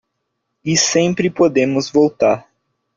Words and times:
E 0.65 0.75
sempre 0.75 1.29
podemos 1.29 1.91
voltar. 1.91 2.49